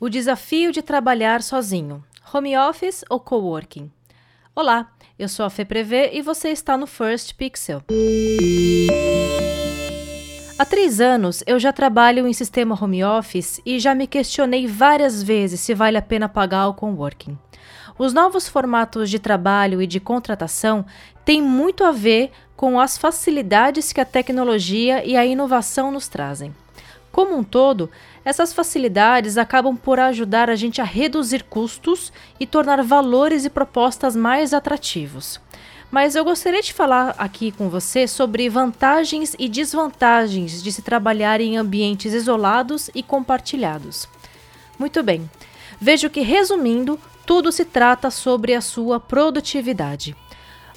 [0.00, 2.04] O desafio de trabalhar sozinho.
[2.32, 3.90] Home office ou coworking?
[4.54, 7.82] Olá, eu sou a Fê Prevê e você está no First Pixel.
[10.56, 15.20] Há três anos eu já trabalho em sistema home office e já me questionei várias
[15.20, 17.36] vezes se vale a pena pagar o coworking.
[17.98, 20.86] Os novos formatos de trabalho e de contratação
[21.24, 26.54] têm muito a ver com as facilidades que a tecnologia e a inovação nos trazem.
[27.10, 27.90] Como um todo,
[28.24, 34.16] essas facilidades acabam por ajudar a gente a reduzir custos e tornar valores e propostas
[34.16, 35.40] mais atrativos.
[35.90, 41.40] Mas eu gostaria de falar aqui com você sobre vantagens e desvantagens de se trabalhar
[41.40, 44.06] em ambientes isolados e compartilhados.
[44.78, 45.28] Muito bem,
[45.80, 50.14] vejo que resumindo, tudo se trata sobre a sua produtividade.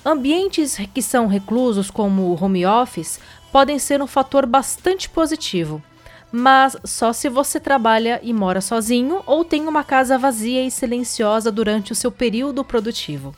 [0.04, 3.20] Ambientes que são reclusos, como o home office,
[3.52, 5.84] podem ser um fator bastante positivo
[6.32, 11.52] mas só se você trabalha e mora sozinho ou tem uma casa vazia e silenciosa
[11.52, 13.36] durante o seu período produtivo.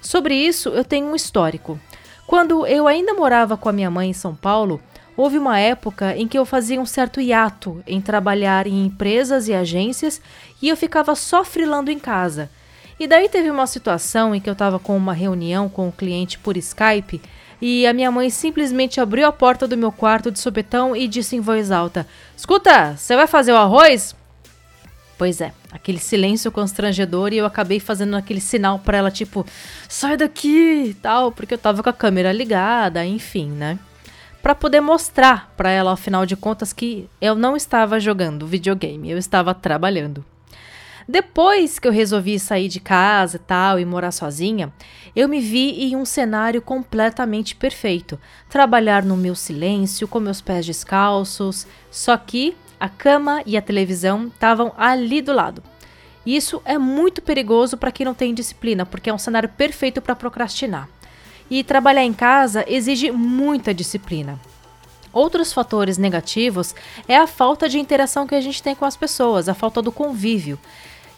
[0.00, 1.78] Sobre isso, eu tenho um histórico.
[2.26, 4.80] Quando eu ainda morava com a minha mãe em São Paulo,
[5.16, 9.54] houve uma época em que eu fazia um certo hiato em trabalhar em empresas e
[9.54, 10.20] agências
[10.62, 12.48] e eu ficava só frilando em casa.
[13.00, 16.38] E daí teve uma situação em que eu estava com uma reunião com um cliente
[16.38, 17.20] por Skype
[17.60, 21.36] e a minha mãe simplesmente abriu a porta do meu quarto de sopetão e disse
[21.36, 22.06] em voz alta:
[22.36, 24.14] Escuta, você vai fazer o arroz?
[25.18, 29.44] Pois é, aquele silêncio constrangedor e eu acabei fazendo aquele sinal para ela, tipo,
[29.88, 33.78] sai daqui tal, porque eu tava com a câmera ligada, enfim, né?
[34.40, 39.18] Para poder mostrar para ela, afinal de contas, que eu não estava jogando videogame, eu
[39.18, 40.24] estava trabalhando.
[41.10, 44.70] Depois que eu resolvi sair de casa e tal e morar sozinha,
[45.16, 48.20] eu me vi em um cenário completamente perfeito.
[48.50, 54.26] Trabalhar no meu silêncio, com meus pés descalços, só que a cama e a televisão
[54.26, 55.62] estavam ali do lado.
[56.26, 60.14] Isso é muito perigoso para quem não tem disciplina, porque é um cenário perfeito para
[60.14, 60.90] procrastinar.
[61.48, 64.38] E trabalhar em casa exige muita disciplina.
[65.10, 66.74] Outros fatores negativos
[67.08, 69.90] é a falta de interação que a gente tem com as pessoas, a falta do
[69.90, 70.58] convívio.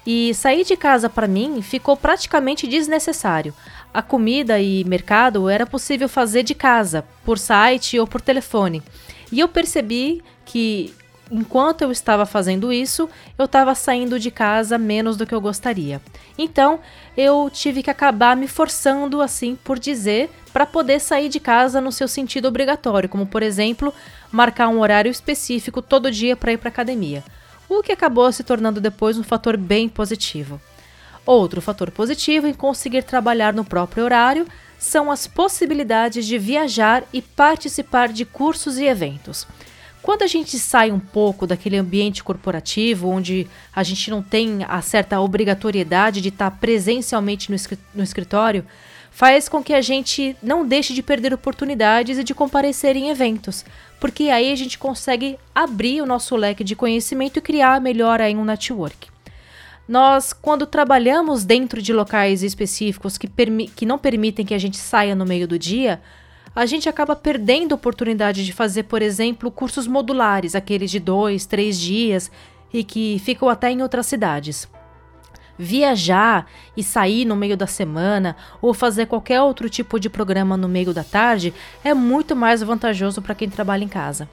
[0.07, 3.55] E sair de casa para mim ficou praticamente desnecessário.
[3.93, 8.83] A comida e mercado era possível fazer de casa, por site ou por telefone.
[9.31, 10.95] E eu percebi que
[11.31, 13.09] enquanto eu estava fazendo isso,
[13.39, 16.01] eu estava saindo de casa menos do que eu gostaria.
[16.37, 16.81] Então,
[17.17, 21.93] eu tive que acabar me forçando, assim por dizer, para poder sair de casa no
[21.93, 23.95] seu sentido obrigatório, como por exemplo,
[24.33, 27.23] marcar um horário específico todo dia para ir para academia
[27.79, 30.61] o que acabou se tornando depois um fator bem positivo.
[31.25, 34.47] Outro fator positivo em conseguir trabalhar no próprio horário
[34.79, 39.47] são as possibilidades de viajar e participar de cursos e eventos.
[40.03, 44.81] Quando a gente sai um pouco daquele ambiente corporativo, onde a gente não tem a
[44.81, 47.53] certa obrigatoriedade de estar presencialmente
[47.95, 48.65] no escritório,
[49.11, 53.65] faz com que a gente não deixe de perder oportunidades e de comparecer em eventos,
[53.99, 58.35] porque aí a gente consegue abrir o nosso leque de conhecimento e criar melhor aí
[58.35, 59.09] um network.
[59.87, 63.29] Nós, quando trabalhamos dentro de locais específicos que,
[63.75, 66.01] que não permitem que a gente saia no meio do dia,
[66.55, 71.45] a gente acaba perdendo a oportunidade de fazer, por exemplo, cursos modulares, aqueles de dois,
[71.45, 72.31] três dias
[72.73, 74.69] e que ficam até em outras cidades
[75.61, 80.67] viajar e sair no meio da semana ou fazer qualquer outro tipo de programa no
[80.67, 81.53] meio da tarde
[81.85, 84.29] é muito mais vantajoso para quem trabalha em casa.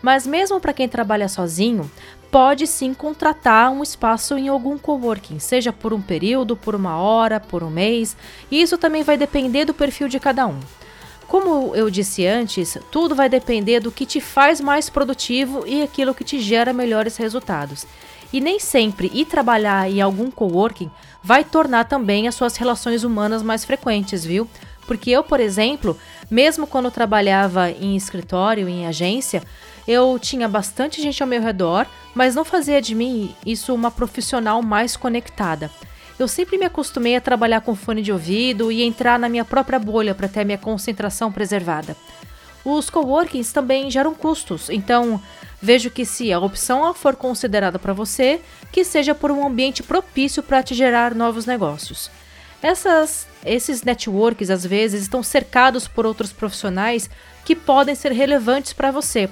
[0.00, 1.90] Mas mesmo para quem trabalha sozinho,
[2.30, 7.40] pode sim contratar um espaço em algum coworking, seja por um período, por uma hora,
[7.40, 8.16] por um mês,
[8.50, 10.58] e isso também vai depender do perfil de cada um.
[11.30, 16.12] Como eu disse antes, tudo vai depender do que te faz mais produtivo e aquilo
[16.12, 17.86] que te gera melhores resultados.
[18.32, 20.90] E nem sempre ir trabalhar em algum coworking
[21.22, 24.48] vai tornar também as suas relações humanas mais frequentes, viu?
[24.88, 25.96] Porque eu, por exemplo,
[26.28, 29.40] mesmo quando trabalhava em escritório, em agência,
[29.86, 34.60] eu tinha bastante gente ao meu redor, mas não fazia de mim isso uma profissional
[34.62, 35.70] mais conectada.
[36.20, 39.78] Eu sempre me acostumei a trabalhar com fone de ouvido e entrar na minha própria
[39.78, 41.96] bolha para ter a minha concentração preservada.
[42.64, 45.20] Os coworkings também geram custos, então
[45.62, 48.40] Vejo que se a opção for considerada para você,
[48.72, 52.10] que seja por um ambiente propício para te gerar novos negócios.
[52.62, 57.10] Essas, esses networks às vezes estão cercados por outros profissionais
[57.44, 59.28] que podem ser relevantes para você,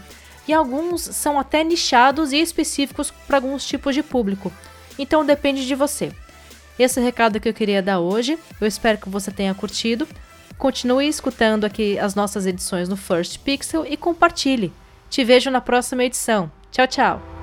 [0.47, 4.53] e alguns são até nichados e específicos para alguns tipos de público.
[4.99, 6.13] Então depende de você.
[6.79, 8.39] Esse é o recado que eu queria dar hoje.
[8.61, 10.07] Eu espero que você tenha curtido.
[10.57, 14.73] Continue escutando aqui as nossas edições no First Pixel e compartilhe.
[15.09, 16.51] Te vejo na próxima edição.
[16.71, 17.38] Tchau, tchau!